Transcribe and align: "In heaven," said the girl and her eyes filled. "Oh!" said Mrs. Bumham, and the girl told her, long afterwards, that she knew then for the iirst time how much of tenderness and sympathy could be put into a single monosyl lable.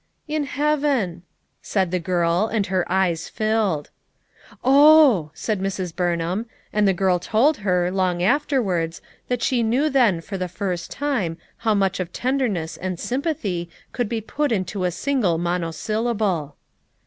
"In 0.27 0.45
heaven," 0.45 1.21
said 1.61 1.91
the 1.91 1.99
girl 1.99 2.49
and 2.51 2.65
her 2.65 2.91
eyes 2.91 3.29
filled. 3.29 3.91
"Oh!" 4.63 5.29
said 5.35 5.61
Mrs. 5.61 5.95
Bumham, 5.95 6.47
and 6.73 6.87
the 6.87 6.93
girl 6.93 7.19
told 7.19 7.57
her, 7.57 7.91
long 7.91 8.23
afterwards, 8.23 9.03
that 9.27 9.43
she 9.43 9.61
knew 9.61 9.91
then 9.91 10.19
for 10.19 10.39
the 10.39 10.47
iirst 10.49 10.87
time 10.89 11.37
how 11.57 11.75
much 11.75 11.99
of 11.99 12.11
tenderness 12.11 12.77
and 12.77 12.99
sympathy 12.99 13.69
could 13.91 14.09
be 14.09 14.21
put 14.21 14.51
into 14.51 14.85
a 14.85 14.89
single 14.89 15.37
monosyl 15.37 16.11
lable. 16.15 16.53